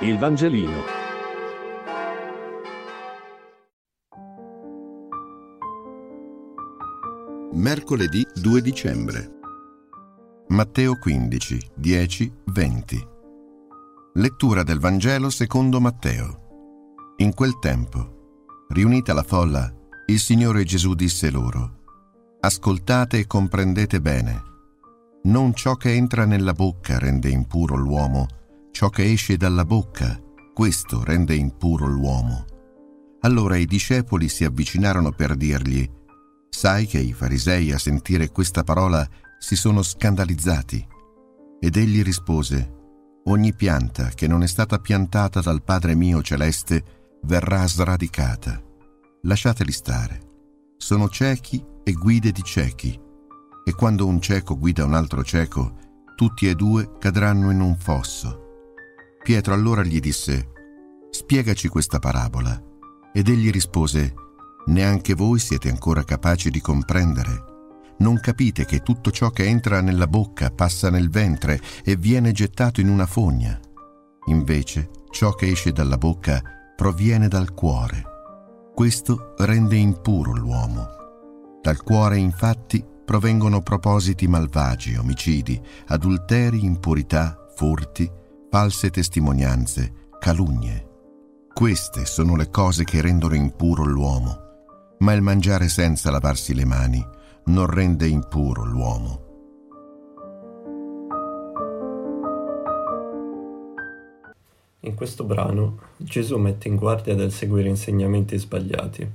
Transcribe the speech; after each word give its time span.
Il 0.00 0.18
Vangelino. 0.18 0.82
Mercoledì 7.54 8.26
2 8.34 8.60
dicembre. 8.60 9.30
Matteo 10.48 10.98
15, 10.98 11.70
10, 11.74 12.32
20. 12.44 13.08
Lettura 14.16 14.62
del 14.62 14.80
Vangelo 14.80 15.30
secondo 15.30 15.80
Matteo. 15.80 17.14
In 17.16 17.32
quel 17.32 17.58
tempo, 17.58 18.66
riunita 18.68 19.14
la 19.14 19.22
folla, 19.22 19.72
il 20.08 20.20
Signore 20.20 20.64
Gesù 20.64 20.92
disse 20.92 21.30
loro, 21.30 21.84
Ascoltate 22.40 23.20
e 23.20 23.26
comprendete 23.26 24.02
bene. 24.02 24.42
Non 25.22 25.54
ciò 25.54 25.74
che 25.76 25.94
entra 25.94 26.26
nella 26.26 26.52
bocca 26.52 26.98
rende 26.98 27.30
impuro 27.30 27.76
l'uomo, 27.76 28.26
ciò 28.76 28.90
che 28.90 29.10
esce 29.10 29.38
dalla 29.38 29.64
bocca, 29.64 30.20
questo 30.52 31.02
rende 31.02 31.34
impuro 31.34 31.86
l'uomo. 31.86 32.44
Allora 33.20 33.56
i 33.56 33.64
discepoli 33.64 34.28
si 34.28 34.44
avvicinarono 34.44 35.12
per 35.12 35.34
dirgli, 35.34 35.90
Sai 36.50 36.84
che 36.84 36.98
i 36.98 37.14
farisei 37.14 37.72
a 37.72 37.78
sentire 37.78 38.30
questa 38.30 38.64
parola 38.64 39.08
si 39.38 39.56
sono 39.56 39.82
scandalizzati? 39.82 40.86
Ed 41.58 41.74
egli 41.74 42.02
rispose, 42.02 42.74
Ogni 43.24 43.54
pianta 43.54 44.10
che 44.10 44.26
non 44.26 44.42
è 44.42 44.46
stata 44.46 44.78
piantata 44.78 45.40
dal 45.40 45.62
Padre 45.62 45.94
mio 45.94 46.20
celeste 46.20 47.16
verrà 47.22 47.66
sradicata. 47.66 48.62
Lasciateli 49.22 49.72
stare. 49.72 50.20
Sono 50.76 51.08
ciechi 51.08 51.64
e 51.82 51.92
guide 51.92 52.30
di 52.30 52.42
ciechi. 52.42 53.00
E 53.64 53.72
quando 53.72 54.06
un 54.06 54.20
cieco 54.20 54.58
guida 54.58 54.84
un 54.84 54.92
altro 54.92 55.24
cieco, 55.24 55.78
tutti 56.14 56.46
e 56.46 56.54
due 56.54 56.98
cadranno 56.98 57.50
in 57.50 57.60
un 57.60 57.74
fosso. 57.78 58.44
Pietro 59.26 59.54
allora 59.54 59.82
gli 59.82 59.98
disse, 59.98 60.52
Spiegaci 61.10 61.66
questa 61.66 61.98
parabola. 61.98 62.62
Ed 63.12 63.26
egli 63.28 63.50
rispose, 63.50 64.14
Neanche 64.66 65.14
voi 65.14 65.40
siete 65.40 65.68
ancora 65.68 66.04
capaci 66.04 66.48
di 66.48 66.60
comprendere. 66.60 67.42
Non 67.98 68.20
capite 68.20 68.64
che 68.64 68.82
tutto 68.82 69.10
ciò 69.10 69.30
che 69.30 69.46
entra 69.46 69.80
nella 69.80 70.06
bocca 70.06 70.52
passa 70.52 70.90
nel 70.90 71.10
ventre 71.10 71.60
e 71.82 71.96
viene 71.96 72.30
gettato 72.30 72.80
in 72.80 72.88
una 72.88 73.04
fogna. 73.04 73.58
Invece, 74.26 74.90
ciò 75.10 75.32
che 75.32 75.50
esce 75.50 75.72
dalla 75.72 75.98
bocca 75.98 76.40
proviene 76.76 77.26
dal 77.26 77.52
cuore. 77.52 78.04
Questo 78.72 79.34
rende 79.38 79.74
impuro 79.74 80.34
l'uomo. 80.34 80.86
Dal 81.60 81.82
cuore, 81.82 82.16
infatti, 82.18 82.84
provengono 83.04 83.60
propositi 83.60 84.28
malvagi, 84.28 84.94
omicidi, 84.94 85.60
adulteri, 85.86 86.64
impurità, 86.64 87.36
furti, 87.56 88.08
false 88.58 88.88
testimonianze, 88.88 89.92
calunnie. 90.18 90.86
Queste 91.52 92.06
sono 92.06 92.36
le 92.36 92.48
cose 92.48 92.84
che 92.84 93.02
rendono 93.02 93.34
impuro 93.34 93.84
l'uomo, 93.84 94.94
ma 95.00 95.12
il 95.12 95.20
mangiare 95.20 95.68
senza 95.68 96.10
lavarsi 96.10 96.54
le 96.54 96.64
mani 96.64 97.06
non 97.44 97.66
rende 97.66 98.06
impuro 98.06 98.64
l'uomo. 98.64 99.24
In 104.80 104.94
questo 104.94 105.24
brano 105.24 105.78
Gesù 105.98 106.38
mette 106.38 106.68
in 106.68 106.76
guardia 106.76 107.14
dal 107.14 107.32
seguire 107.32 107.68
insegnamenti 107.68 108.38
sbagliati. 108.38 109.06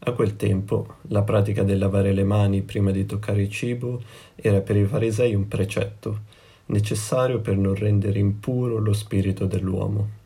A 0.00 0.10
quel 0.10 0.34
tempo 0.34 0.96
la 1.02 1.22
pratica 1.22 1.62
del 1.62 1.78
lavare 1.78 2.12
le 2.12 2.24
mani 2.24 2.62
prima 2.62 2.90
di 2.90 3.06
toccare 3.06 3.42
il 3.42 3.48
cibo 3.48 4.02
era 4.34 4.58
per 4.58 4.74
i 4.74 4.86
farisei 4.86 5.36
un 5.36 5.46
precetto 5.46 6.38
necessario 6.70 7.40
per 7.40 7.56
non 7.56 7.74
rendere 7.74 8.18
impuro 8.18 8.78
lo 8.78 8.92
spirito 8.92 9.46
dell'uomo. 9.46 10.18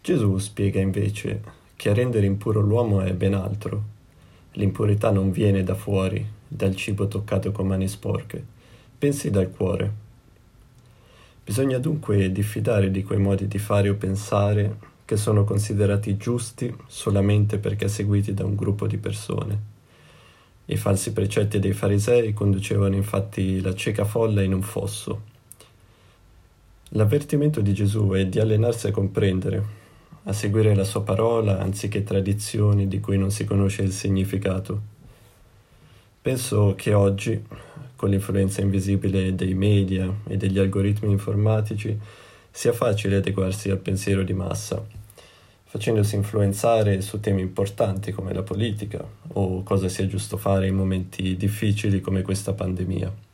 Gesù 0.00 0.38
spiega 0.38 0.80
invece 0.80 1.42
che 1.76 1.90
a 1.90 1.94
rendere 1.94 2.26
impuro 2.26 2.60
l'uomo 2.60 3.00
è 3.02 3.12
ben 3.12 3.34
altro. 3.34 3.96
L'impurità 4.52 5.10
non 5.10 5.30
viene 5.30 5.62
da 5.62 5.74
fuori, 5.74 6.24
dal 6.46 6.74
cibo 6.74 7.06
toccato 7.08 7.52
con 7.52 7.66
mani 7.66 7.88
sporche, 7.88 8.42
pensi 8.98 9.30
dal 9.30 9.50
cuore. 9.50 10.06
Bisogna 11.44 11.78
dunque 11.78 12.30
diffidare 12.30 12.90
di 12.90 13.02
quei 13.02 13.18
modi 13.18 13.48
di 13.48 13.58
fare 13.58 13.88
o 13.88 13.94
pensare 13.94 14.76
che 15.04 15.16
sono 15.16 15.44
considerati 15.44 16.16
giusti 16.16 16.74
solamente 16.86 17.58
perché 17.58 17.88
seguiti 17.88 18.34
da 18.34 18.44
un 18.44 18.54
gruppo 18.54 18.86
di 18.86 18.98
persone. 18.98 19.76
I 20.66 20.76
falsi 20.76 21.12
precetti 21.12 21.58
dei 21.58 21.72
farisei 21.72 22.34
conducevano 22.34 22.94
infatti 22.94 23.60
la 23.60 23.74
cieca 23.74 24.04
folla 24.04 24.42
in 24.42 24.52
un 24.52 24.62
fosso, 24.62 25.36
L'avvertimento 26.92 27.60
di 27.60 27.74
Gesù 27.74 28.12
è 28.12 28.24
di 28.24 28.40
allenarsi 28.40 28.86
a 28.86 28.90
comprendere, 28.90 29.62
a 30.22 30.32
seguire 30.32 30.74
la 30.74 30.84
sua 30.84 31.02
parola 31.02 31.58
anziché 31.58 32.02
tradizioni 32.02 32.88
di 32.88 32.98
cui 32.98 33.18
non 33.18 33.30
si 33.30 33.44
conosce 33.44 33.82
il 33.82 33.92
significato. 33.92 34.80
Penso 36.22 36.74
che 36.76 36.94
oggi, 36.94 37.44
con 37.94 38.08
l'influenza 38.08 38.62
invisibile 38.62 39.34
dei 39.34 39.52
media 39.52 40.10
e 40.26 40.38
degli 40.38 40.58
algoritmi 40.58 41.10
informatici, 41.10 41.94
sia 42.50 42.72
facile 42.72 43.16
adeguarsi 43.16 43.68
al 43.68 43.78
pensiero 43.78 44.22
di 44.22 44.32
massa, 44.32 44.82
facendosi 45.64 46.16
influenzare 46.16 47.02
su 47.02 47.20
temi 47.20 47.42
importanti 47.42 48.12
come 48.12 48.32
la 48.32 48.42
politica 48.42 49.06
o 49.34 49.62
cosa 49.62 49.90
sia 49.90 50.06
giusto 50.06 50.38
fare 50.38 50.66
in 50.66 50.74
momenti 50.74 51.36
difficili 51.36 52.00
come 52.00 52.22
questa 52.22 52.54
pandemia. 52.54 53.27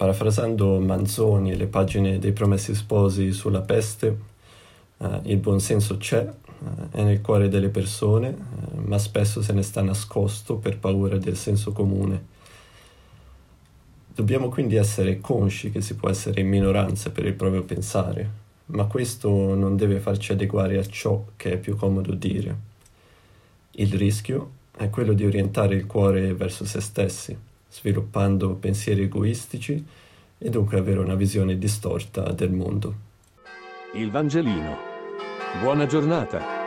Parafrasando 0.00 0.80
Manzoni 0.80 1.52
e 1.52 1.56
le 1.56 1.66
pagine 1.66 2.18
dei 2.18 2.32
Promessi 2.32 2.74
Sposi 2.74 3.32
sulla 3.32 3.60
peste, 3.60 4.18
eh, 4.96 5.20
il 5.24 5.36
buonsenso 5.36 5.98
c'è, 5.98 6.26
eh, 6.26 6.98
è 6.98 7.02
nel 7.02 7.20
cuore 7.20 7.50
delle 7.50 7.68
persone, 7.68 8.28
eh, 8.30 8.78
ma 8.78 8.96
spesso 8.96 9.42
se 9.42 9.52
ne 9.52 9.60
sta 9.60 9.82
nascosto 9.82 10.56
per 10.56 10.78
paura 10.78 11.18
del 11.18 11.36
senso 11.36 11.72
comune. 11.72 12.24
Dobbiamo 14.14 14.48
quindi 14.48 14.76
essere 14.76 15.20
consci 15.20 15.70
che 15.70 15.82
si 15.82 15.94
può 15.96 16.08
essere 16.08 16.40
in 16.40 16.48
minoranza 16.48 17.10
per 17.10 17.26
il 17.26 17.34
proprio 17.34 17.64
pensare, 17.64 18.30
ma 18.66 18.86
questo 18.86 19.28
non 19.54 19.76
deve 19.76 19.98
farci 19.98 20.32
adeguare 20.32 20.78
a 20.78 20.86
ciò 20.86 21.22
che 21.36 21.52
è 21.52 21.58
più 21.58 21.76
comodo 21.76 22.14
dire. 22.14 22.56
Il 23.72 23.92
rischio 23.92 24.50
è 24.74 24.88
quello 24.88 25.12
di 25.12 25.26
orientare 25.26 25.74
il 25.74 25.84
cuore 25.84 26.32
verso 26.32 26.64
se 26.64 26.80
stessi 26.80 27.48
sviluppando 27.70 28.54
pensieri 28.54 29.04
egoistici 29.04 29.82
e 30.36 30.50
dunque 30.50 30.78
avere 30.78 30.98
una 30.98 31.14
visione 31.14 31.56
distorta 31.56 32.32
del 32.32 32.50
mondo. 32.50 32.94
Il 33.94 34.10
Vangelino. 34.10 34.76
Buona 35.62 35.86
giornata. 35.86 36.59